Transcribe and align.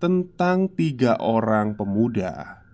tentang 0.00 0.72
tiga 0.72 1.20
orang 1.20 1.76
pemuda 1.76 2.64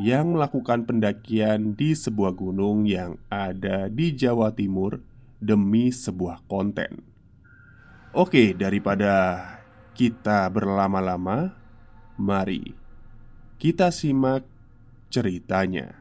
yang 0.00 0.32
melakukan 0.32 0.88
pendakian 0.88 1.76
di 1.76 1.92
sebuah 1.92 2.32
gunung 2.32 2.88
yang 2.88 3.20
ada 3.28 3.92
di 3.92 4.16
Jawa 4.16 4.56
Timur 4.56 4.96
demi 5.36 5.92
sebuah 5.92 6.40
konten. 6.48 7.04
Oke, 8.16 8.56
daripada 8.56 9.44
kita 9.92 10.48
berlama-lama, 10.48 11.52
mari 12.16 12.72
kita 13.60 13.92
simak 13.92 14.48
ceritanya. 15.12 15.99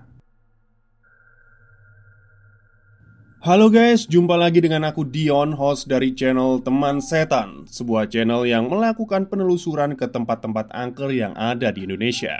Halo 3.39 3.71
guys, 3.71 4.03
jumpa 4.03 4.35
lagi 4.35 4.59
dengan 4.59 4.83
aku 4.83 5.07
Dion, 5.07 5.55
host 5.55 5.87
dari 5.87 6.11
channel 6.11 6.59
Teman 6.59 6.99
Setan 6.99 7.63
Sebuah 7.71 8.11
channel 8.11 8.43
yang 8.43 8.67
melakukan 8.67 9.31
penelusuran 9.31 9.95
ke 9.95 10.11
tempat-tempat 10.11 10.67
angker 10.75 11.07
yang 11.15 11.31
ada 11.39 11.71
di 11.71 11.87
Indonesia. 11.87 12.35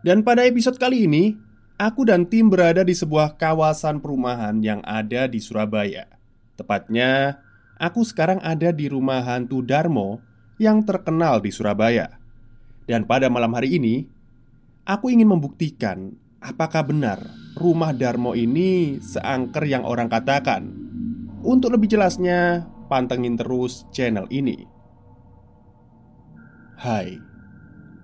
Dan 0.00 0.24
pada 0.24 0.48
episode 0.48 0.80
kali 0.80 1.04
ini, 1.04 1.36
aku 1.76 2.08
dan 2.08 2.24
tim 2.24 2.48
berada 2.48 2.80
di 2.80 2.96
sebuah 2.96 3.36
kawasan 3.36 4.00
perumahan 4.00 4.56
yang 4.64 4.80
ada 4.88 5.28
di 5.28 5.36
Surabaya. 5.36 6.08
Tepatnya, 6.56 7.36
aku 7.76 8.00
sekarang 8.00 8.40
ada 8.40 8.72
di 8.72 8.88
rumah 8.88 9.20
hantu 9.20 9.60
Darmo 9.60 10.24
yang 10.56 10.80
terkenal 10.80 11.44
di 11.44 11.52
Surabaya. 11.52 12.08
Dan 12.88 13.04
pada 13.04 13.28
malam 13.28 13.52
hari 13.52 13.76
ini, 13.76 14.08
aku 14.88 15.12
ingin 15.12 15.28
membuktikan 15.28 16.16
apakah 16.40 16.88
benar 16.88 17.41
rumah 17.56 17.92
Darmo 17.92 18.32
ini 18.32 19.00
seangker 19.00 19.64
yang 19.68 19.84
orang 19.84 20.08
katakan? 20.08 20.72
Untuk 21.42 21.74
lebih 21.74 21.90
jelasnya, 21.90 22.70
pantengin 22.86 23.34
terus 23.34 23.84
channel 23.90 24.30
ini. 24.30 24.68
Hai, 26.78 27.18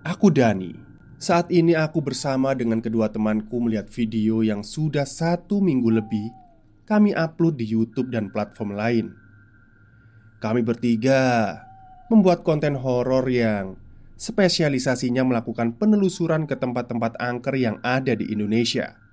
aku 0.03 0.31
Dani. 0.31 0.75
Saat 1.19 1.51
ini 1.51 1.75
aku 1.75 1.99
bersama 1.99 2.55
dengan 2.55 2.79
kedua 2.79 3.11
temanku 3.11 3.59
melihat 3.59 3.91
video 3.91 4.47
yang 4.47 4.63
sudah 4.63 5.03
satu 5.03 5.59
minggu 5.59 5.91
lebih 5.91 6.31
kami 6.87 7.11
upload 7.11 7.59
di 7.59 7.67
YouTube 7.67 8.15
dan 8.15 8.31
platform 8.31 8.79
lain. 8.79 9.07
Kami 10.39 10.63
bertiga 10.63 11.59
membuat 12.07 12.47
konten 12.47 12.79
horor 12.79 13.27
yang 13.27 13.77
spesialisasinya 14.15 15.27
melakukan 15.27 15.75
penelusuran 15.75 16.47
ke 16.47 16.55
tempat-tempat 16.55 17.19
angker 17.19 17.59
yang 17.59 17.77
ada 17.83 18.15
di 18.15 18.31
Indonesia. 18.31 19.08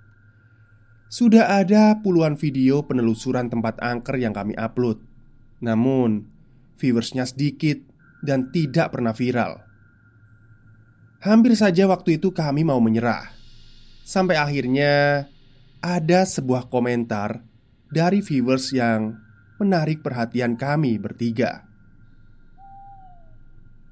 Sudah 1.06 1.62
ada 1.62 2.02
puluhan 2.02 2.34
video 2.34 2.82
penelusuran 2.82 3.48
tempat 3.48 3.78
angker 3.78 4.18
yang 4.18 4.34
kami 4.34 4.58
upload, 4.58 4.98
namun 5.62 6.26
viewersnya 6.82 7.30
sedikit 7.30 7.78
dan 8.26 8.50
tidak 8.50 8.90
pernah 8.90 9.14
viral. 9.14 9.62
Hampir 11.22 11.54
saja 11.58 11.86
waktu 11.86 12.18
itu 12.18 12.34
kami 12.34 12.66
mau 12.66 12.82
menyerah, 12.82 13.34
sampai 14.02 14.38
akhirnya 14.38 15.26
ada 15.82 16.26
sebuah 16.26 16.74
komentar 16.74 17.46
dari 17.90 18.26
viewers 18.26 18.74
yang 18.74 19.18
menarik 19.62 20.02
perhatian 20.02 20.58
kami 20.58 20.98
bertiga. 20.98 21.66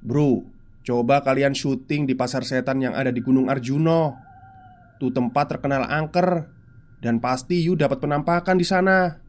Bro, 0.03 0.50
coba 0.84 1.24
kalian 1.24 1.56
syuting 1.56 2.09
di 2.09 2.18
pasar 2.18 2.44
setan 2.44 2.84
yang 2.84 2.91
ada 2.97 3.13
di 3.13 3.24
Gunung 3.24 3.47
Arjuno. 3.47 4.19
Tuh 5.00 5.09
tempat 5.09 5.56
terkenal 5.56 5.88
angker 5.88 6.52
dan 7.03 7.19
pasti 7.19 7.59
you 7.59 7.75
dapat 7.75 7.99
penampakan 7.99 8.55
di 8.55 8.63
sana. 8.63 9.19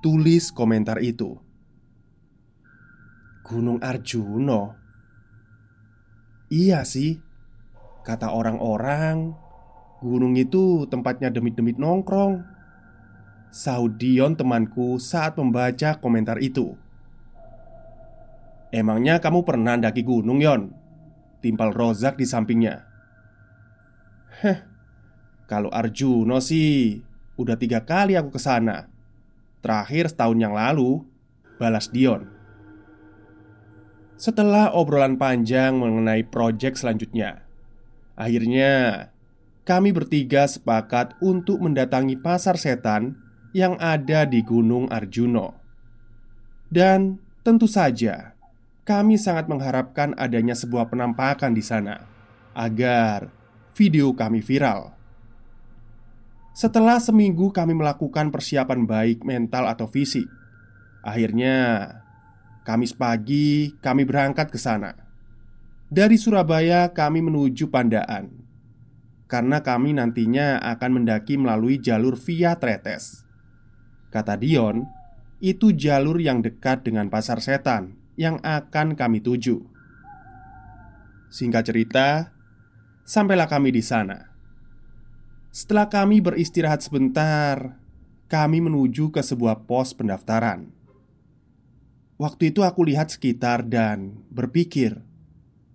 Tulis 0.00 0.48
komentar 0.48 0.96
itu. 1.04 1.36
Gunung 3.44 3.84
Arjuno. 3.84 4.80
Iya 6.48 6.82
sih, 6.88 7.20
kata 8.02 8.32
orang-orang, 8.32 9.36
gunung 10.00 10.40
itu 10.40 10.88
tempatnya 10.88 11.28
demit-demit 11.28 11.76
nongkrong. 11.76 12.42
Saudion 13.52 14.40
temanku 14.40 14.96
saat 14.96 15.36
membaca 15.36 16.00
komentar 16.00 16.40
itu. 16.40 16.80
Emangnya 18.72 19.20
kamu 19.20 19.42
pernah 19.44 19.76
daki 19.76 20.00
gunung, 20.06 20.40
Yon? 20.40 20.72
Timpal 21.42 21.74
Rozak 21.74 22.16
di 22.16 22.24
sampingnya. 22.24 22.86
Heh, 24.40 24.69
kalau 25.50 25.66
Arjuno 25.74 26.38
sih 26.38 27.02
udah 27.34 27.58
tiga 27.58 27.82
kali 27.82 28.14
aku 28.14 28.38
ke 28.38 28.40
sana. 28.40 28.86
Terakhir 29.58 30.06
setahun 30.06 30.38
yang 30.38 30.54
lalu, 30.54 31.02
balas 31.58 31.90
Dion. 31.90 32.30
Setelah 34.14 34.70
obrolan 34.76 35.18
panjang 35.18 35.80
mengenai 35.80 36.28
proyek 36.28 36.76
selanjutnya 36.76 37.40
Akhirnya 38.20 39.08
kami 39.64 39.96
bertiga 39.96 40.44
sepakat 40.44 41.16
untuk 41.24 41.64
mendatangi 41.64 42.20
pasar 42.20 42.60
setan 42.60 43.16
yang 43.56 43.80
ada 43.80 44.28
di 44.28 44.44
Gunung 44.44 44.92
Arjuno 44.92 45.56
Dan 46.68 47.16
tentu 47.40 47.64
saja 47.64 48.36
kami 48.84 49.16
sangat 49.16 49.48
mengharapkan 49.48 50.12
adanya 50.20 50.52
sebuah 50.52 50.92
penampakan 50.92 51.56
di 51.56 51.64
sana 51.64 52.04
Agar 52.52 53.32
video 53.72 54.12
kami 54.12 54.44
viral 54.44 54.99
Setelah 56.50 56.98
seminggu 56.98 57.54
kami 57.54 57.78
melakukan 57.78 58.34
persiapan 58.34 58.84
baik 58.84 59.22
mental 59.22 59.70
atau 59.70 59.86
fisik. 59.86 60.26
Akhirnya 61.00 61.86
Kamis 62.60 62.92
pagi 62.92 63.72
kami 63.80 64.04
berangkat 64.04 64.52
ke 64.52 64.60
sana. 64.60 64.92
Dari 65.90 66.14
Surabaya 66.20 66.94
kami 66.94 67.18
menuju 67.18 67.66
Pandaan 67.66 68.30
Karena 69.26 69.58
kami 69.58 69.96
nantinya 69.96 70.62
akan 70.62 71.02
mendaki 71.02 71.34
melalui 71.34 71.82
jalur 71.82 72.14
via 72.14 72.58
Tretes. 72.58 73.26
Kata 74.10 74.38
Dion, 74.38 74.86
itu 75.42 75.74
jalur 75.74 76.18
yang 76.18 76.42
dekat 76.42 76.86
dengan 76.86 77.10
pasar 77.10 77.42
setan 77.42 77.98
yang 78.14 78.42
akan 78.42 78.98
kami 78.98 79.22
tuju. 79.22 79.66
Singkat 81.30 81.62
cerita, 81.62 82.34
sampailah 83.06 83.46
kami 83.46 83.70
di 83.70 83.82
sana 83.82 84.29
Setelah 85.50 85.90
kami 85.90 86.22
beristirahat 86.22 86.78
sebentar 86.82 87.78
Kami 88.30 88.62
menuju 88.62 89.10
ke 89.10 89.18
sebuah 89.18 89.66
pos 89.66 89.90
pendaftaran 89.90 90.70
Waktu 92.20 92.52
itu 92.52 92.60
aku 92.60 92.84
lihat 92.84 93.08
sekitar 93.08 93.64
dan 93.64 94.20
berpikir, 94.28 95.00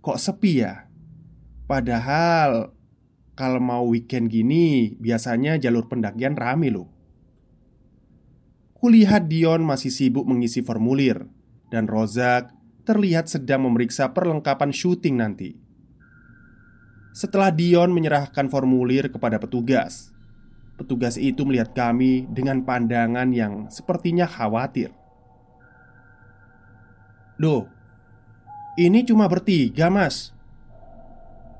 kok 0.05 0.21
sepi 0.21 0.61
ya? 0.61 0.85
Padahal 1.65 2.69
kalau 3.33 3.57
mau 3.57 3.81
weekend 3.89 4.29
gini 4.29 4.93
biasanya 5.01 5.57
jalur 5.57 5.89
pendakian 5.89 6.37
rame 6.37 6.69
loh. 6.69 6.93
Kulihat 8.77 9.25
Dion 9.25 9.65
masih 9.65 9.89
sibuk 9.89 10.29
mengisi 10.29 10.61
formulir 10.61 11.25
dan 11.73 11.89
Rozak 11.89 12.53
terlihat 12.85 13.25
sedang 13.25 13.65
memeriksa 13.65 14.13
perlengkapan 14.13 14.69
syuting 14.69 15.17
nanti. 15.17 15.57
Setelah 17.15 17.47
Dion 17.47 17.95
menyerahkan 17.95 18.51
formulir 18.51 19.07
kepada 19.07 19.39
petugas, 19.39 20.11
petugas 20.75 21.15
itu 21.15 21.47
melihat 21.47 21.71
kami 21.71 22.27
dengan 22.27 22.59
pandangan 22.67 23.31
yang 23.31 23.71
sepertinya 23.71 24.27
khawatir. 24.27 24.91
Loh, 27.39 27.71
ini 28.75 29.07
cuma 29.07 29.31
bertiga, 29.31 29.87
Mas. 29.87 30.35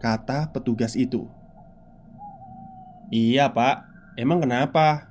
Kata 0.04 0.52
petugas 0.52 1.00
itu. 1.00 1.24
Iya, 3.08 3.48
Pak. 3.48 3.88
Emang 4.20 4.44
kenapa? 4.44 5.08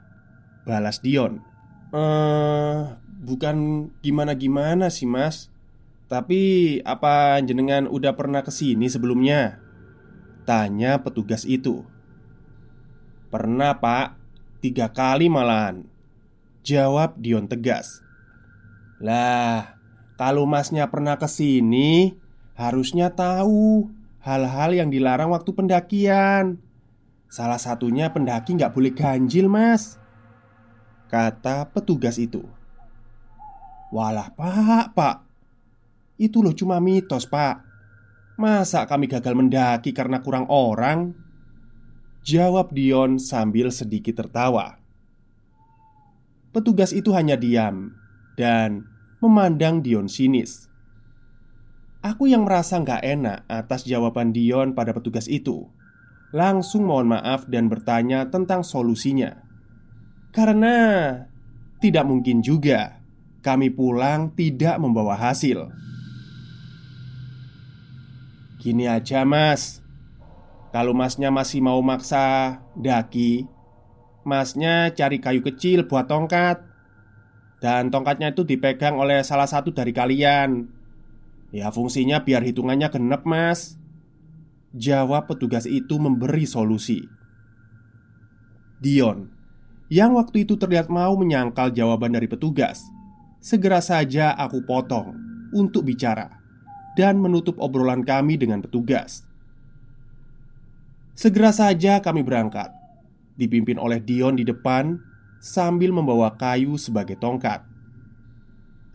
Balas 0.68 1.00
Dion. 1.00 1.40
Eh, 1.88 2.80
bukan 3.24 3.88
gimana-gimana 4.04 4.92
sih, 4.92 5.08
Mas. 5.08 5.48
Tapi 6.04 6.84
apa 6.84 7.40
jenengan 7.40 7.88
udah 7.88 8.12
pernah 8.12 8.44
ke 8.44 8.52
sini 8.52 8.92
sebelumnya? 8.92 9.63
Tanya 10.44 11.00
petugas 11.00 11.48
itu. 11.48 11.88
Pernah, 13.32 13.80
Pak. 13.80 14.20
Tiga 14.60 14.92
kali 14.92 15.32
malahan. 15.32 15.88
Jawab 16.64 17.20
Dion 17.20 17.48
tegas. 17.48 18.00
Lah, 19.00 19.76
kalau 20.16 20.44
masnya 20.44 20.88
pernah 20.88 21.16
ke 21.16 21.28
sini, 21.28 22.16
harusnya 22.56 23.12
tahu 23.12 23.88
hal-hal 24.20 24.70
yang 24.72 24.88
dilarang 24.88 25.32
waktu 25.32 25.50
pendakian. 25.52 26.60
Salah 27.28 27.58
satunya 27.58 28.12
pendaki 28.12 28.56
nggak 28.56 28.72
boleh 28.72 28.92
ganjil, 28.94 29.48
Mas. 29.48 29.98
Kata 31.08 31.68
petugas 31.72 32.20
itu. 32.20 32.44
Walah, 33.90 34.32
Pak, 34.32 34.92
Pak. 34.92 35.16
Itu 36.20 36.44
loh 36.44 36.54
cuma 36.54 36.78
mitos, 36.78 37.26
Pak. 37.26 37.63
Masa 38.34 38.82
kami 38.90 39.06
gagal 39.06 39.38
mendaki 39.38 39.94
karena 39.94 40.18
kurang 40.18 40.50
orang? 40.50 41.14
Jawab 42.26 42.74
Dion 42.74 43.22
sambil 43.22 43.70
sedikit 43.70 44.18
tertawa. 44.18 44.82
Petugas 46.50 46.90
itu 46.90 47.14
hanya 47.14 47.38
diam 47.38 47.94
dan 48.34 48.90
memandang 49.22 49.86
Dion 49.86 50.10
sinis. 50.10 50.66
Aku 52.02 52.26
yang 52.26 52.44
merasa 52.44 52.82
nggak 52.82 53.02
enak 53.06 53.38
atas 53.46 53.86
jawaban 53.88 54.34
Dion 54.36 54.76
pada 54.76 54.92
petugas 54.92 55.24
itu 55.24 55.72
Langsung 56.36 56.84
mohon 56.84 57.08
maaf 57.08 57.48
dan 57.48 57.72
bertanya 57.72 58.28
tentang 58.28 58.60
solusinya 58.60 59.40
Karena 60.28 60.76
tidak 61.80 62.04
mungkin 62.04 62.44
juga 62.44 63.00
kami 63.40 63.72
pulang 63.72 64.36
tidak 64.36 64.76
membawa 64.76 65.16
hasil 65.16 65.72
Gini 68.64 68.88
aja 68.88 69.28
mas. 69.28 69.84
Kalau 70.72 70.96
masnya 70.96 71.28
masih 71.28 71.60
mau 71.60 71.84
maksa 71.84 72.64
daki 72.72 73.44
Masnya 74.24 74.88
cari 74.96 75.20
kayu 75.20 75.44
kecil 75.44 75.84
buat 75.84 76.08
tongkat. 76.08 76.64
Dan 77.60 77.92
tongkatnya 77.92 78.32
itu 78.32 78.40
dipegang 78.40 78.96
oleh 78.96 79.20
salah 79.20 79.44
satu 79.44 79.68
dari 79.76 79.92
kalian. 79.92 80.64
Ya 81.52 81.68
fungsinya 81.68 82.24
biar 82.24 82.40
hitungannya 82.40 82.88
genep 82.88 83.28
mas. 83.28 83.76
Jawab 84.72 85.28
petugas 85.28 85.68
itu 85.68 86.00
memberi 86.00 86.48
solusi. 86.48 87.04
Dion 88.80 89.28
Yang 89.92 90.10
waktu 90.24 90.36
itu 90.48 90.56
terlihat 90.56 90.88
mau 90.90 91.14
menyangkal 91.14 91.70
jawaban 91.70 92.12
dari 92.12 92.26
petugas 92.26 92.82
Segera 93.38 93.78
saja 93.78 94.34
aku 94.34 94.66
potong 94.66 95.14
Untuk 95.54 95.86
bicara 95.88 96.43
Dan 96.94 97.18
menutup 97.18 97.58
obrolan 97.58 98.06
kami 98.06 98.38
dengan 98.38 98.62
petugas 98.62 99.26
Segera 101.14 101.50
saja 101.50 101.98
kami 101.98 102.22
berangkat 102.22 102.70
Dipimpin 103.34 103.78
oleh 103.82 103.98
Dion 103.98 104.38
di 104.38 104.46
depan 104.46 104.98
Sambil 105.42 105.90
membawa 105.90 106.34
kayu 106.38 106.78
sebagai 106.78 107.18
tongkat 107.18 107.66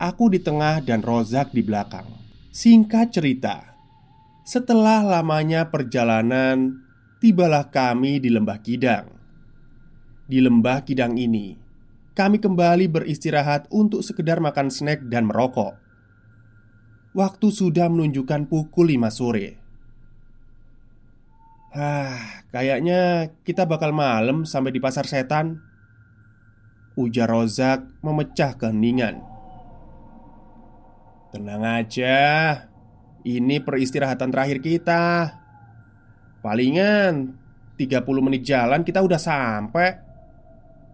Aku 0.00 0.32
di 0.32 0.40
tengah 0.40 0.80
dan 0.80 1.04
Rozak 1.04 1.52
di 1.52 1.60
belakang 1.60 2.20
Singkat 2.50 3.14
cerita, 3.14 3.70
setelah 4.42 5.06
lamanya 5.06 5.70
perjalanan, 5.70 6.82
tibalah 7.22 7.70
kami 7.70 8.18
di 8.18 8.26
Lembah 8.26 8.58
Kidang. 8.58 9.06
Di 10.26 10.42
Lembah 10.42 10.82
Kidang 10.82 11.14
ini, 11.14 11.54
kami 12.18 12.42
kembali 12.42 12.90
beristirahat 12.90 13.70
untuk 13.70 14.02
sekedar 14.02 14.42
makan 14.42 14.66
snack 14.66 15.06
dan 15.06 15.30
merokok. 15.30 15.78
Waktu 17.10 17.46
sudah 17.50 17.90
menunjukkan 17.90 18.46
pukul 18.46 18.94
5 18.94 19.10
sore. 19.10 19.58
Hah, 21.74 22.46
kayaknya 22.50 23.30
kita 23.42 23.66
bakal 23.66 23.90
malam 23.90 24.46
sampai 24.46 24.70
di 24.70 24.78
pasar 24.82 25.06
setan. 25.06 25.58
Ujar 26.98 27.30
Rozak 27.30 28.02
memecah 28.02 28.58
keheningan. 28.58 29.30
Tenang 31.30 31.62
aja 31.62 32.18
Ini 33.22 33.62
peristirahatan 33.62 34.34
terakhir 34.34 34.58
kita 34.58 35.30
Palingan 36.42 37.38
30 37.78 38.02
menit 38.26 38.42
jalan 38.42 38.82
kita 38.82 38.98
udah 38.98 39.20
sampai 39.20 39.94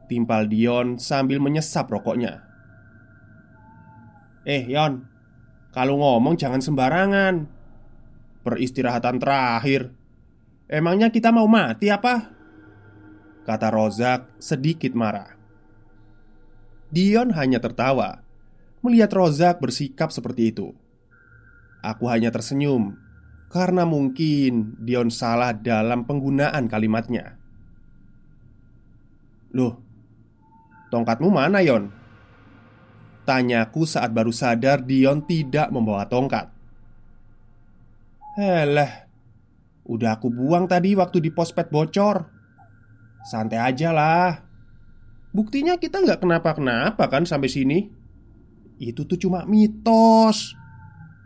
Timpal 0.07 0.45
Dion 0.45 1.01
sambil 1.01 1.41
menyesap 1.41 1.89
rokoknya 1.89 2.45
Eh 4.45 4.69
Yon 4.69 5.16
Kalau 5.77 6.01
ngomong 6.01 6.41
jangan 6.41 6.65
sembarangan 6.65 7.45
Peristirahatan 8.41 9.21
terakhir 9.21 9.93
Emangnya 10.73 11.13
kita 11.13 11.29
mau 11.29 11.45
mati 11.45 11.93
apa? 11.93 12.33
Kata 13.45 13.69
Rozak 13.69 14.41
sedikit 14.41 14.97
marah 14.97 15.37
Dion 16.89 17.37
hanya 17.37 17.61
tertawa 17.61 18.25
melihat 18.87 19.11
Rozak 19.11 19.59
bersikap 19.59 20.15
seperti 20.15 20.55
itu. 20.55 20.71
Aku 21.83 22.07
hanya 22.07 22.31
tersenyum 22.31 22.95
karena 23.51 23.83
mungkin 23.83 24.79
Dion 24.79 25.11
salah 25.11 25.51
dalam 25.51 26.07
penggunaan 26.07 26.71
kalimatnya. 26.71 27.35
"Loh, 29.51 29.83
tongkatmu 30.95 31.27
mana, 31.31 31.63
Yon?" 31.63 31.91
Tanyaku 33.27 33.83
saat 33.83 34.15
baru 34.15 34.31
sadar 34.31 34.87
Dion 34.87 35.27
tidak 35.27 35.75
membawa 35.75 36.07
tongkat. 36.07 36.47
Helah, 38.39 39.11
udah 39.91 40.15
aku 40.15 40.31
buang 40.31 40.71
tadi 40.71 40.95
waktu 40.95 41.19
di 41.19 41.35
pospet 41.35 41.67
bocor. 41.69 42.31
Santai 43.27 43.59
aja 43.59 43.91
lah. 43.91 44.31
Buktinya 45.35 45.75
kita 45.77 46.01
nggak 46.01 46.23
kenapa-kenapa 46.23 47.11
kan 47.11 47.27
sampai 47.27 47.51
sini. 47.51 47.79
Itu 48.77 49.09
tuh 49.09 49.17
cuma 49.17 49.49
mitos 49.49 50.53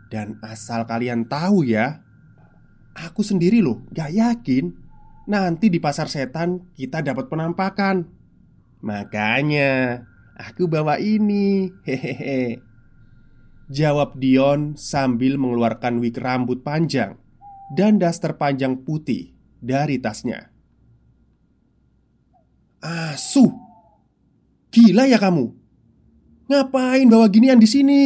Dan 0.07 0.39
asal 0.39 0.87
kalian 0.87 1.27
tahu 1.27 1.67
ya 1.67 1.99
Aku 2.95 3.23
sendiri 3.23 3.59
loh 3.59 3.83
gak 3.91 4.11
yakin 4.11 4.71
Nanti 5.27 5.67
di 5.67 5.79
pasar 5.79 6.07
setan 6.07 6.71
kita 6.75 7.03
dapat 7.03 7.27
penampakan 7.27 8.07
Makanya 8.83 10.03
Aku 10.41 10.65
bawa 10.65 10.97
ini. 10.97 11.69
Hehehe. 11.85 12.65
Jawab 13.69 14.17
Dion 14.17 14.73
sambil 14.73 15.37
mengeluarkan 15.37 16.03
wig 16.03 16.19
rambut 16.19 16.59
panjang 16.59 17.15
Dan 17.71 18.03
daster 18.03 18.35
panjang 18.35 18.83
putih 18.83 19.31
dari 19.61 20.01
tasnya. 20.01 20.51
Asuh 22.81 23.53
Gila 24.71 25.03
ya 25.07 25.19
kamu. 25.19 25.51
Ngapain 26.47 27.07
bawa 27.11 27.27
ginian 27.27 27.59
di 27.59 27.67
sini? 27.67 28.01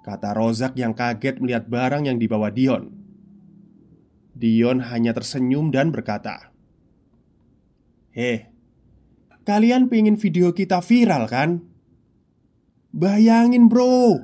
Kata 0.00 0.32
Rozak 0.32 0.72
yang 0.76 0.96
kaget 0.96 1.36
melihat 1.36 1.68
barang 1.68 2.08
yang 2.08 2.16
dibawa 2.16 2.48
Dion. 2.48 2.88
Dion 4.32 4.80
hanya 4.88 5.12
tersenyum 5.12 5.68
dan 5.68 5.92
berkata 5.92 6.52
Heh, 8.12 8.51
kalian 9.42 9.90
pengen 9.90 10.18
video 10.18 10.50
kita 10.54 10.78
viral 10.82 11.26
kan? 11.26 11.62
Bayangin 12.92 13.66
bro. 13.66 14.22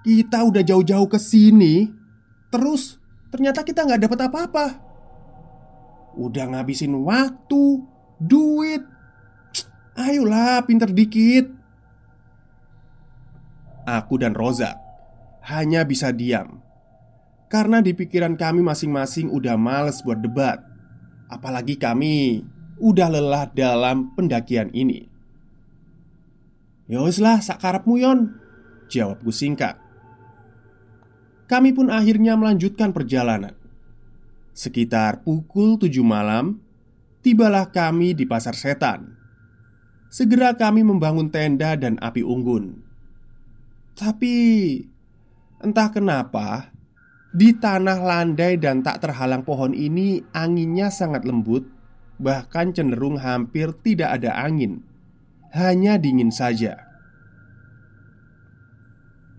Kita 0.00 0.48
udah 0.48 0.64
jauh-jauh 0.64 1.08
ke 1.12 1.20
sini 1.20 2.00
Terus 2.50 2.98
ternyata 3.30 3.62
kita 3.62 3.86
nggak 3.86 4.10
dapat 4.10 4.20
apa-apa. 4.26 4.66
Udah 6.18 6.50
ngabisin 6.50 6.98
waktu, 7.06 7.86
duit. 8.18 8.82
Ayolah 9.94 10.66
pinter 10.66 10.90
dikit. 10.90 11.46
Aku 13.86 14.18
dan 14.18 14.34
Roza 14.34 14.74
hanya 15.46 15.86
bisa 15.86 16.10
diam. 16.10 16.60
Karena 17.50 17.82
di 17.82 17.94
pikiran 17.94 18.38
kami 18.38 18.62
masing-masing 18.62 19.30
udah 19.30 19.54
males 19.58 20.02
buat 20.02 20.18
debat. 20.18 20.62
Apalagi 21.30 21.78
kami 21.78 22.42
udah 22.80 23.08
lelah 23.12 23.44
dalam 23.52 24.16
pendakian 24.16 24.72
ini. 24.72 25.06
Yoweslah 26.90 27.38
sakarapmu 27.44 27.94
yon 28.00 28.34
Jawabku 28.90 29.30
singkat. 29.30 29.78
Kami 31.46 31.70
pun 31.70 31.92
akhirnya 31.94 32.34
melanjutkan 32.34 32.90
perjalanan. 32.90 33.54
Sekitar 34.50 35.22
pukul 35.22 35.78
7 35.78 36.02
malam 36.02 36.58
Tibalah 37.20 37.68
kami 37.68 38.16
di 38.16 38.24
pasar 38.24 38.56
setan. 38.56 39.12
Segera 40.08 40.56
kami 40.56 40.80
membangun 40.80 41.28
tenda 41.28 41.76
dan 41.76 42.00
api 42.00 42.24
unggun. 42.24 42.80
Tapi 43.92 44.36
entah 45.60 45.92
kenapa 45.92 46.72
di 47.36 47.52
tanah 47.52 48.00
landai 48.00 48.56
dan 48.56 48.80
tak 48.80 49.04
terhalang 49.04 49.44
pohon 49.44 49.76
ini 49.76 50.24
anginnya 50.32 50.88
sangat 50.88 51.28
lembut 51.28 51.68
Bahkan 52.20 52.76
cenderung 52.76 53.16
hampir 53.16 53.72
tidak 53.80 54.20
ada 54.20 54.36
angin 54.36 54.84
Hanya 55.56 55.96
dingin 55.96 56.28
saja 56.28 56.76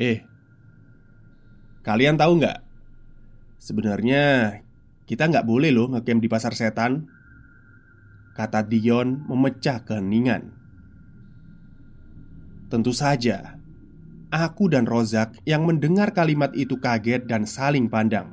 Eh 0.02 0.26
Kalian 1.86 2.18
tahu 2.18 2.42
nggak? 2.42 2.60
Sebenarnya 3.62 4.58
kita 5.06 5.30
nggak 5.30 5.46
boleh 5.46 5.70
loh 5.70 5.94
ngecamp 5.94 6.22
di 6.22 6.30
pasar 6.30 6.58
setan 6.58 7.06
Kata 8.34 8.66
Dion 8.66 9.30
memecah 9.30 9.86
keheningan 9.86 10.50
Tentu 12.74 12.90
saja 12.98 13.62
Aku 14.32 14.72
dan 14.72 14.88
Rozak 14.88 15.44
yang 15.44 15.68
mendengar 15.68 16.16
kalimat 16.16 16.56
itu 16.56 16.80
kaget 16.80 17.28
dan 17.28 17.44
saling 17.44 17.92
pandang. 17.92 18.32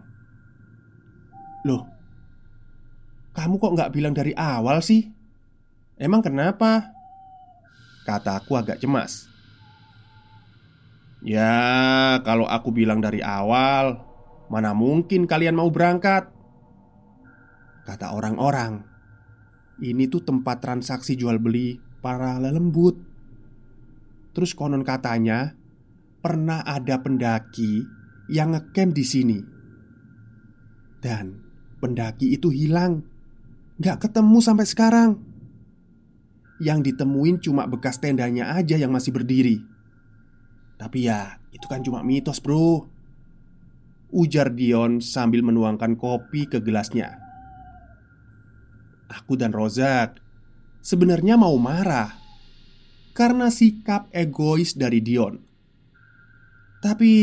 Loh, 1.67 1.91
kamu 3.39 3.63
kok 3.63 3.75
nggak 3.79 3.93
bilang 3.95 4.11
dari 4.19 4.35
awal 4.35 4.83
sih? 4.83 5.07
Emang 5.95 6.19
kenapa? 6.19 6.91
Kataku 8.03 8.59
agak 8.59 8.83
cemas 8.83 9.31
Ya, 11.23 12.19
kalau 12.27 12.51
aku 12.51 12.75
bilang 12.75 12.99
dari 12.99 13.23
awal 13.23 14.03
Mana 14.51 14.75
mungkin 14.75 15.31
kalian 15.31 15.55
mau 15.55 15.71
berangkat? 15.71 16.31
Kata 17.87 18.11
orang-orang 18.11 18.83
Ini 19.79 20.11
tuh 20.11 20.27
tempat 20.27 20.59
transaksi 20.59 21.15
jual 21.15 21.39
beli 21.39 21.79
para 22.03 22.43
lelembut 22.43 22.99
Terus 24.35 24.51
konon 24.55 24.83
katanya 24.83 25.55
Pernah 26.19 26.67
ada 26.67 26.99
pendaki 26.99 27.87
yang 28.35 28.55
ngecamp 28.55 28.95
di 28.95 29.05
sini 29.07 29.39
Dan 31.03 31.39
pendaki 31.79 32.35
itu 32.35 32.51
hilang 32.51 33.18
Gak 33.79 34.11
ketemu 34.11 34.39
sampai 34.43 34.67
sekarang. 34.67 35.11
Yang 36.59 36.91
ditemuin 36.91 37.39
cuma 37.39 37.71
bekas 37.71 38.03
tendanya 38.03 38.59
aja 38.59 38.75
yang 38.75 38.91
masih 38.91 39.15
berdiri. 39.15 39.63
Tapi 40.75 41.07
ya 41.07 41.39
itu 41.55 41.63
kan 41.71 41.87
cuma 41.87 42.03
mitos 42.03 42.43
bro. 42.43 42.91
Ujar 44.11 44.51
Dion 44.51 44.99
sambil 44.99 45.47
menuangkan 45.47 45.95
kopi 45.95 46.51
ke 46.51 46.59
gelasnya. 46.59 47.23
Aku 49.07 49.39
dan 49.39 49.55
Rozak 49.55 50.21
sebenarnya 50.85 51.41
mau 51.41 51.57
marah 51.57 52.13
Karena 53.15 53.51
sikap 53.51 54.11
egois 54.15 54.79
dari 54.79 55.03
Dion. 55.03 55.39
Tapi 56.79 57.15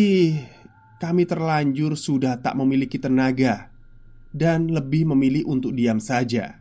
kami 0.99 1.23
terlanjur 1.23 1.95
sudah 1.95 2.39
tak 2.43 2.55
memiliki 2.59 2.99
tenaga 2.99 3.74
dan 4.35 4.67
lebih 4.67 5.07
memilih 5.07 5.47
untuk 5.47 5.71
diam 5.71 6.03
saja. 6.03 6.59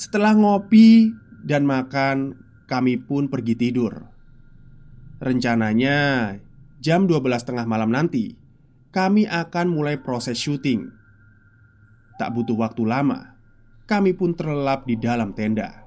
Setelah 0.00 0.32
ngopi 0.32 1.12
dan 1.44 1.68
makan, 1.68 2.40
kami 2.64 2.96
pun 2.96 3.28
pergi 3.28 3.52
tidur. 3.52 4.08
Rencananya 5.20 6.32
jam 6.80 7.04
12 7.04 7.20
tengah 7.44 7.68
malam 7.68 7.92
nanti 7.92 8.34
kami 8.92 9.28
akan 9.28 9.66
mulai 9.72 10.00
proses 10.00 10.40
syuting. 10.40 10.88
Tak 12.16 12.32
butuh 12.32 12.56
waktu 12.60 12.84
lama, 12.84 13.36
kami 13.88 14.12
pun 14.12 14.36
terlelap 14.36 14.84
di 14.84 15.00
dalam 15.00 15.32
tenda. 15.36 15.84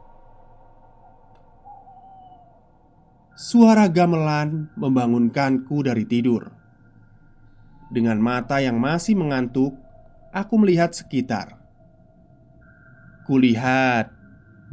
Suara 3.38 3.86
gamelan 3.92 4.74
membangunkanku 4.74 5.86
dari 5.86 6.08
tidur. 6.08 6.50
Dengan 7.94 8.18
mata 8.18 8.58
yang 8.58 8.82
masih 8.82 9.14
mengantuk, 9.14 9.85
aku 10.36 10.60
melihat 10.60 10.92
sekitar. 10.92 11.56
Kulihat 13.24 14.12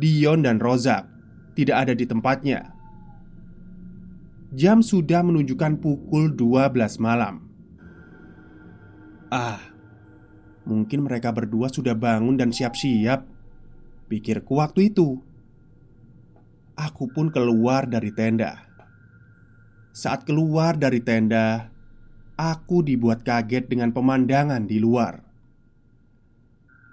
Dion 0.02 0.42
dan 0.42 0.58
Rozak 0.58 1.06
tidak 1.54 1.86
ada 1.86 1.94
di 1.94 2.04
tempatnya. 2.04 2.74
Jam 4.52 4.84
sudah 4.84 5.24
menunjukkan 5.24 5.80
pukul 5.80 6.34
12 6.36 7.00
malam. 7.00 7.48
Ah, 9.32 9.64
mungkin 10.68 11.08
mereka 11.08 11.32
berdua 11.32 11.72
sudah 11.72 11.96
bangun 11.96 12.36
dan 12.36 12.52
siap-siap. 12.52 13.24
Pikirku 14.12 14.60
waktu 14.60 14.92
itu. 14.92 15.24
Aku 16.76 17.08
pun 17.08 17.32
keluar 17.32 17.88
dari 17.88 18.12
tenda. 18.12 18.68
Saat 19.96 20.28
keluar 20.28 20.76
dari 20.76 21.00
tenda, 21.00 21.72
aku 22.36 22.84
dibuat 22.84 23.24
kaget 23.24 23.72
dengan 23.72 23.92
pemandangan 23.96 24.68
di 24.68 24.76
luar. 24.76 25.31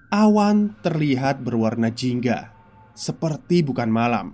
Awan 0.10 0.74
terlihat 0.82 1.46
berwarna 1.46 1.94
jingga, 1.94 2.50
seperti 2.98 3.62
bukan 3.62 3.94
malam. 3.94 4.34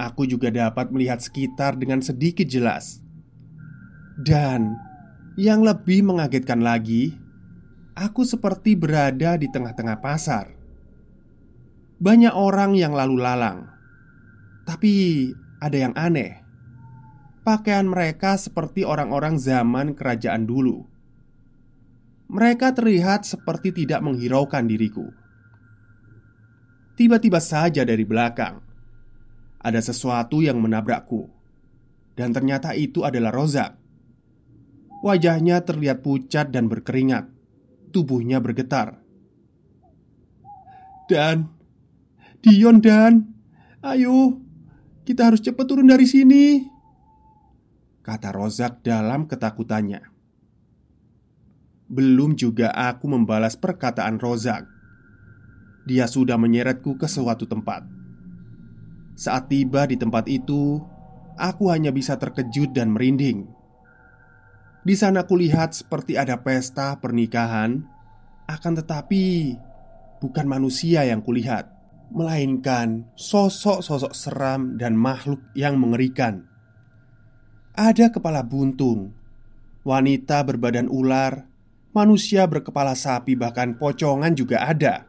Aku 0.00 0.24
juga 0.24 0.48
dapat 0.48 0.88
melihat 0.88 1.20
sekitar 1.20 1.76
dengan 1.76 2.00
sedikit 2.00 2.48
jelas, 2.48 3.04
dan 4.16 4.80
yang 5.36 5.60
lebih 5.60 6.00
mengagetkan 6.00 6.64
lagi, 6.64 7.12
aku 7.92 8.24
seperti 8.24 8.72
berada 8.72 9.36
di 9.36 9.52
tengah-tengah 9.52 10.00
pasar. 10.00 10.56
Banyak 12.00 12.32
orang 12.32 12.72
yang 12.72 12.96
lalu 12.96 13.20
lalang, 13.20 13.68
tapi 14.64 15.28
ada 15.60 15.76
yang 15.76 15.92
aneh. 15.92 16.40
Pakaian 17.44 17.84
mereka 17.84 18.40
seperti 18.40 18.80
orang-orang 18.80 19.36
zaman 19.36 19.92
kerajaan 19.92 20.48
dulu 20.48 20.91
mereka 22.32 22.72
terlihat 22.72 23.28
seperti 23.28 23.84
tidak 23.84 24.00
menghiraukan 24.00 24.64
diriku. 24.64 25.12
Tiba-tiba 26.96 27.36
saja 27.44 27.84
dari 27.84 28.08
belakang 28.08 28.56
ada 29.60 29.80
sesuatu 29.84 30.40
yang 30.40 30.56
menabrakku, 30.56 31.28
dan 32.16 32.32
ternyata 32.32 32.72
itu 32.72 33.04
adalah 33.04 33.30
Rozak. 33.36 33.76
Wajahnya 35.04 35.60
terlihat 35.60 36.00
pucat 36.00 36.48
dan 36.48 36.72
berkeringat, 36.72 37.28
tubuhnya 37.92 38.40
bergetar. 38.40 38.96
Dan 41.10 41.52
Dion 42.40 42.78
dan 42.78 43.34
Ayo 43.82 44.38
Kita 45.02 45.28
harus 45.28 45.42
cepat 45.42 45.66
turun 45.66 45.90
dari 45.90 46.06
sini 46.06 46.62
Kata 48.00 48.30
Rozak 48.30 48.80
dalam 48.86 49.26
ketakutannya 49.26 50.11
belum 51.92 52.40
juga 52.40 52.72
aku 52.72 53.04
membalas 53.04 53.52
perkataan 53.60 54.16
Rozak. 54.16 54.64
Dia 55.84 56.08
sudah 56.08 56.40
menyeretku 56.40 56.96
ke 56.96 57.04
suatu 57.04 57.44
tempat. 57.44 57.84
Saat 59.12 59.52
tiba 59.52 59.84
di 59.84 60.00
tempat 60.00 60.24
itu 60.24 60.80
Aku 61.36 61.72
hanya 61.72 61.92
bisa 61.92 62.16
terkejut 62.20 62.76
dan 62.76 62.92
merinding. 62.92 63.48
Di 64.84 64.94
sana 64.96 65.24
kulihat 65.24 65.72
seperti 65.76 66.16
ada 66.16 66.40
pesta 66.40 66.96
pernikahan 66.96 67.84
Akan 68.48 68.72
tetapi 68.72 69.56
Bukan 70.20 70.46
manusia 70.48 71.04
yang 71.04 71.20
kulihat 71.20 71.68
Melainkan 72.12 73.08
sosok-sosok 73.16 74.12
seram 74.12 74.76
dan 74.76 74.92
makhluk 74.92 75.40
yang 75.56 75.80
mengerikan. 75.80 76.44
Ada 77.72 78.12
kepala 78.12 78.44
buntung 78.44 79.16
Wanita 79.84 80.44
berbadan 80.44 80.92
ular 80.92 81.51
manusia 81.92 82.48
berkepala 82.48 82.96
sapi, 82.96 83.36
bahkan 83.36 83.76
pocongan 83.76 84.32
juga 84.32 84.64
ada. 84.64 85.04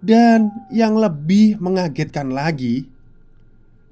Dan 0.00 0.52
yang 0.70 0.94
lebih 0.94 1.58
mengagetkan 1.58 2.30
lagi, 2.30 2.86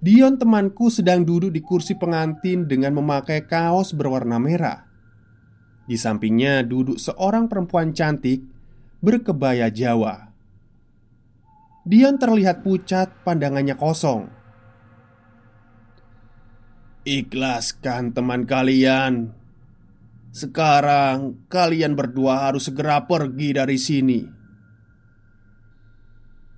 Dion 0.04 0.37
temanku 0.37 0.92
sedang 0.92 1.25
duduk 1.25 1.49
di 1.49 1.64
kursi 1.64 1.97
pengantin 1.97 2.68
dengan 2.68 2.92
memakai 2.92 3.49
kaos 3.49 3.97
berwarna 3.97 4.37
merah. 4.37 4.85
Di 5.88 5.97
sampingnya 5.97 6.61
duduk 6.61 7.00
seorang 7.00 7.49
perempuan 7.49 7.97
cantik 7.97 8.44
berkebaya 9.00 9.73
Jawa. 9.73 10.28
Dion 11.88 12.21
terlihat 12.21 12.61
pucat, 12.61 13.12
pandangannya 13.25 13.76
kosong. 13.80 14.28
Ikhlaskan 17.04 18.16
teman 18.16 18.44
kalian 18.49 19.33
sekarang 20.34 21.46
kalian 21.46 21.94
berdua 21.94 22.50
harus 22.50 22.66
segera 22.66 23.06
pergi 23.06 23.54
dari 23.54 23.78
sini. 23.78 24.20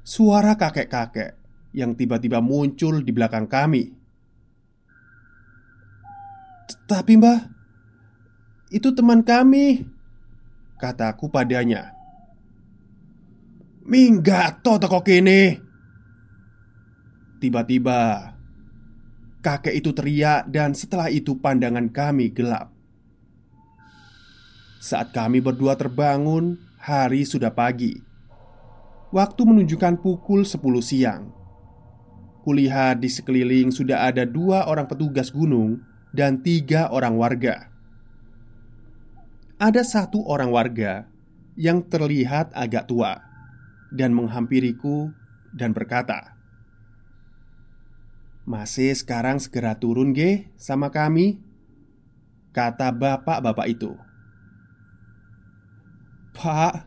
Suara 0.00 0.56
kakek-kakek 0.56 1.36
yang 1.76 1.92
tiba-tiba 1.92 2.40
muncul 2.40 3.04
di 3.04 3.12
belakang 3.12 3.44
kami. 3.44 3.84
Tapi 6.86 7.12
mbah, 7.18 7.56
itu 8.70 8.90
teman 8.94 9.22
kami 9.22 9.86
Kataku 10.78 11.30
padanya 11.30 11.94
Minggato 13.86 14.78
teko 14.78 15.02
kene 15.02 15.62
Tiba-tiba 17.38 18.34
Kakek 19.42 19.74
itu 19.78 19.90
teriak 19.94 20.50
dan 20.50 20.74
setelah 20.74 21.06
itu 21.06 21.38
pandangan 21.38 21.86
kami 21.94 22.34
gelap 22.34 22.75
saat 24.80 25.12
kami 25.12 25.40
berdua 25.40 25.74
terbangun, 25.74 26.60
hari 26.76 27.26
sudah 27.26 27.50
pagi. 27.50 27.98
Waktu 29.10 29.42
menunjukkan 29.42 30.02
pukul 30.04 30.44
10 30.44 30.60
siang. 30.84 31.32
Kulihat 32.46 33.02
di 33.02 33.10
sekeliling 33.10 33.74
sudah 33.74 34.06
ada 34.06 34.22
dua 34.22 34.70
orang 34.70 34.86
petugas 34.86 35.34
gunung 35.34 35.82
dan 36.14 36.38
tiga 36.46 36.86
orang 36.94 37.18
warga. 37.18 37.74
Ada 39.58 39.82
satu 39.82 40.22
orang 40.30 40.54
warga 40.54 41.10
yang 41.58 41.82
terlihat 41.82 42.54
agak 42.54 42.86
tua 42.86 43.18
dan 43.90 44.14
menghampiriku 44.14 45.10
dan 45.50 45.74
berkata, 45.74 46.36
"Masih 48.46 48.94
sekarang 48.94 49.42
segera 49.42 49.74
turun, 49.74 50.14
ge, 50.14 50.52
sama 50.54 50.92
kami," 50.92 51.42
kata 52.54 52.94
bapak-bapak 52.94 53.66
itu. 53.74 53.96
Pak, 56.36 56.84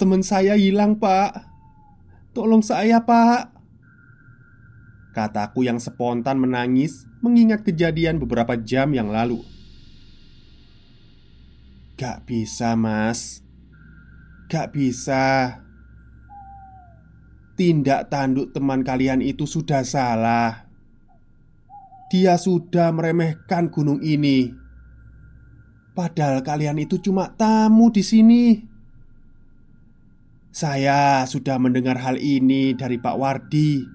teman 0.00 0.24
saya 0.24 0.56
hilang, 0.56 0.96
Pak. 0.96 1.44
Tolong 2.32 2.64
saya, 2.64 3.04
Pak. 3.04 3.52
Kataku 5.12 5.68
yang 5.68 5.76
spontan 5.76 6.40
menangis 6.40 7.04
mengingat 7.20 7.60
kejadian 7.60 8.16
beberapa 8.16 8.56
jam 8.56 8.96
yang 8.96 9.12
lalu. 9.12 9.44
Gak 12.00 12.24
bisa, 12.24 12.72
Mas. 12.72 13.44
Gak 14.48 14.72
bisa. 14.72 15.60
Tindak 17.60 18.08
tanduk 18.08 18.56
teman 18.56 18.80
kalian 18.80 19.20
itu 19.20 19.44
sudah 19.44 19.84
salah. 19.84 20.64
Dia 22.08 22.40
sudah 22.40 22.88
meremehkan 22.96 23.68
gunung 23.68 24.00
ini. 24.00 24.59
Padahal 25.90 26.46
kalian 26.46 26.78
itu 26.78 27.02
cuma 27.02 27.34
tamu 27.34 27.90
di 27.90 28.02
sini. 28.06 28.44
Saya 30.50 31.22
sudah 31.30 31.62
mendengar 31.62 31.98
hal 31.98 32.18
ini 32.18 32.74
dari 32.74 32.98
Pak 32.98 33.16
Wardi, 33.18 33.86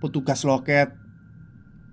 petugas 0.00 0.48
loket. 0.48 0.96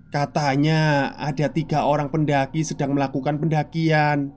Katanya 0.08 1.12
ada 1.20 1.52
tiga 1.52 1.84
orang 1.84 2.08
pendaki 2.08 2.64
sedang 2.64 2.96
melakukan 2.96 3.36
pendakian. 3.36 4.32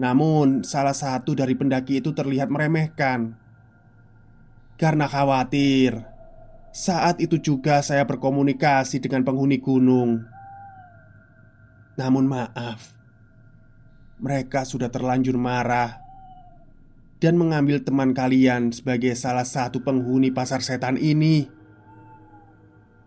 Namun, 0.00 0.64
salah 0.64 0.96
satu 0.96 1.36
dari 1.36 1.52
pendaki 1.52 2.00
itu 2.00 2.16
terlihat 2.16 2.48
meremehkan. 2.48 3.36
Karena 4.80 5.04
khawatir, 5.04 6.00
saat 6.72 7.20
itu 7.20 7.36
juga 7.36 7.84
saya 7.84 8.08
berkomunikasi 8.08 9.04
dengan 9.04 9.20
penghuni 9.20 9.60
gunung. 9.60 10.24
Namun, 12.00 12.24
maaf, 12.24 13.01
mereka 14.22 14.62
sudah 14.62 14.86
terlanjur 14.86 15.34
marah 15.34 15.98
dan 17.18 17.34
mengambil 17.34 17.82
teman 17.82 18.14
kalian 18.14 18.70
sebagai 18.70 19.18
salah 19.18 19.42
satu 19.42 19.82
penghuni 19.82 20.30
pasar 20.30 20.62
setan 20.62 20.94
ini. 20.94 21.50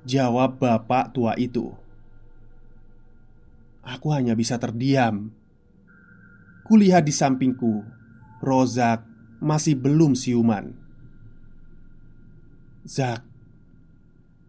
Jawab 0.06 0.62
bapak 0.62 1.16
tua 1.16 1.34
itu. 1.40 1.74
Aku 3.86 4.10
hanya 4.10 4.34
bisa 4.34 4.58
terdiam 4.58 5.30
Kulihat 6.66 7.06
di 7.06 7.14
sampingku 7.14 7.86
Rozak 8.42 9.06
masih 9.38 9.78
belum 9.78 10.18
siuman 10.18 10.74
Zak 12.82 13.22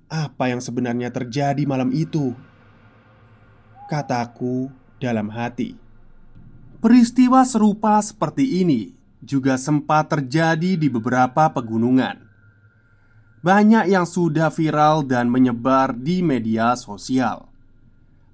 Apa 0.08 0.48
yang 0.48 0.64
sebenarnya 0.64 1.12
terjadi 1.12 1.68
malam 1.68 1.92
itu? 1.92 2.32
Kataku 3.92 4.72
dalam 4.96 5.28
hati 5.28 5.85
Peristiwa 6.86 7.42
serupa 7.42 7.98
seperti 7.98 8.62
ini 8.62 8.94
juga 9.18 9.58
sempat 9.58 10.06
terjadi 10.06 10.78
di 10.78 10.86
beberapa 10.86 11.50
pegunungan. 11.50 12.14
Banyak 13.42 13.90
yang 13.90 14.06
sudah 14.06 14.54
viral 14.54 15.02
dan 15.02 15.26
menyebar 15.26 15.98
di 15.98 16.22
media 16.22 16.78
sosial. 16.78 17.50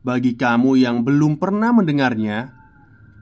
Bagi 0.04 0.36
kamu 0.36 0.84
yang 0.84 1.00
belum 1.00 1.40
pernah 1.40 1.72
mendengarnya, 1.72 2.52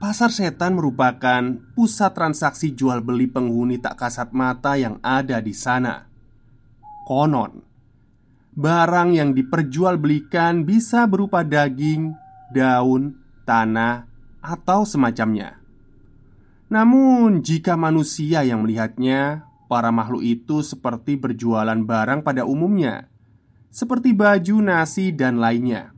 Pasar 0.03 0.35
Setan 0.35 0.75
merupakan 0.75 1.55
pusat 1.79 2.11
transaksi 2.11 2.75
jual 2.75 2.99
beli 2.99 3.31
penghuni 3.31 3.79
tak 3.79 4.03
kasat 4.03 4.35
mata 4.35 4.75
yang 4.75 4.99
ada 4.99 5.39
di 5.39 5.55
sana. 5.55 6.11
Konon, 7.07 7.63
barang 8.51 9.15
yang 9.15 9.31
diperjualbelikan 9.31 10.67
bisa 10.67 11.07
berupa 11.07 11.47
daging, 11.47 12.19
daun, 12.51 13.15
tanah, 13.47 14.10
atau 14.41 14.83
semacamnya. 14.83 15.61
Namun, 16.67 17.45
jika 17.45 17.77
manusia 17.77 18.41
yang 18.41 18.65
melihatnya, 18.65 19.45
para 19.71 19.93
makhluk 19.93 20.25
itu 20.25 20.65
seperti 20.65 21.15
berjualan 21.15 21.77
barang 21.77 22.25
pada 22.25 22.43
umumnya, 22.43 23.07
seperti 23.71 24.11
baju, 24.11 24.59
nasi, 24.59 25.15
dan 25.15 25.39
lainnya. 25.39 25.95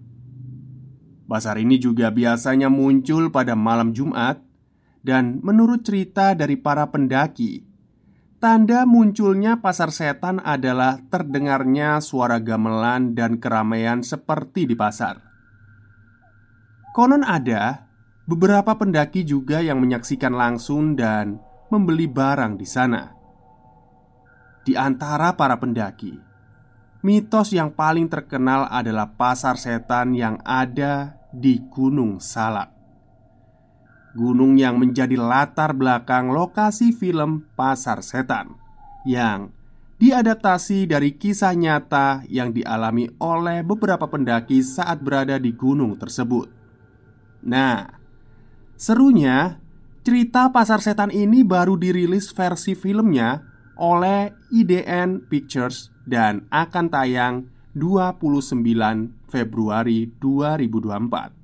Pasar 1.25 1.57
ini 1.57 1.81
juga 1.81 2.13
biasanya 2.13 2.69
muncul 2.69 3.33
pada 3.33 3.57
malam 3.57 3.95
Jumat, 3.95 4.37
dan 5.01 5.41
menurut 5.41 5.81
cerita 5.81 6.37
dari 6.37 6.55
para 6.55 6.87
pendaki, 6.87 7.65
tanda 8.37 8.83
munculnya 8.85 9.59
pasar 9.59 9.91
setan 9.91 10.39
adalah 10.43 11.01
terdengarnya 11.09 11.99
suara 11.99 12.37
gamelan 12.37 13.15
dan 13.17 13.39
keramaian 13.39 14.03
seperti 14.03 14.67
di 14.69 14.75
pasar. 14.77 15.19
Konon 16.93 17.25
ada 17.25 17.82
beberapa 18.23 18.75
pendaki 18.75 19.27
juga 19.27 19.59
yang 19.59 19.83
menyaksikan 19.83 20.31
langsung 20.31 20.95
dan 20.95 21.39
membeli 21.67 22.07
barang 22.07 22.55
di 22.55 22.67
sana. 22.67 23.11
Di 24.63 24.79
antara 24.79 25.35
para 25.35 25.59
pendaki, 25.59 26.15
Mitos 27.03 27.51
yang 27.51 27.75
paling 27.75 28.07
terkenal 28.07 28.63
adalah 28.71 29.11
pasar 29.11 29.59
setan 29.59 30.15
yang 30.15 30.39
ada 30.47 31.19
di 31.35 31.59
Gunung 31.59 32.23
Salak. 32.23 32.71
Gunung 34.15 34.55
yang 34.55 34.79
menjadi 34.79 35.19
latar 35.19 35.75
belakang 35.75 36.31
lokasi 36.31 36.95
film 36.95 37.43
Pasar 37.59 38.05
Setan 38.05 38.55
yang 39.03 39.51
diadaptasi 39.99 40.85
dari 40.87 41.17
kisah 41.17 41.57
nyata 41.57 42.23
yang 42.29 42.55
dialami 42.55 43.09
oleh 43.19 43.65
beberapa 43.65 44.05
pendaki 44.07 44.61
saat 44.63 45.01
berada 45.03 45.35
di 45.41 45.51
gunung 45.51 45.99
tersebut. 45.99 46.47
Nah, 47.43 48.02
serunya 48.83 49.63
cerita 50.03 50.51
Pasar 50.51 50.83
Setan 50.83 51.07
ini 51.07 51.47
baru 51.47 51.79
dirilis 51.79 52.35
versi 52.35 52.75
filmnya 52.75 53.39
oleh 53.79 54.35
IDN 54.51 55.23
Pictures 55.31 55.87
dan 56.03 56.43
akan 56.51 56.91
tayang 56.91 57.47
29 57.79 58.59
Februari 59.31 60.11
2024. 60.19 61.42